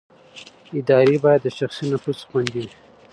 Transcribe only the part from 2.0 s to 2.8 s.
څخه خوندي وي